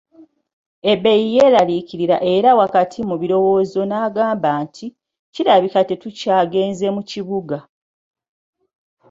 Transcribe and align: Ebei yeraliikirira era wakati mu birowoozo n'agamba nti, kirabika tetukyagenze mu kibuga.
Ebei 0.91 1.23
yeraliikirira 1.35 2.17
era 2.33 2.49
wakati 2.61 2.99
mu 3.09 3.15
birowoozo 3.21 3.81
n'agamba 3.85 4.49
nti, 4.63 4.85
kirabika 5.33 5.79
tetukyagenze 5.89 6.87
mu 6.95 7.01
kibuga. 7.09 7.57